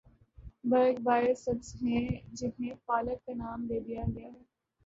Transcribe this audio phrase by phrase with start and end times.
[0.63, 2.05] برگ ہائے سبز ہیں
[2.33, 4.43] جنہیں پالک کا نام دے دیا گیا ہے۔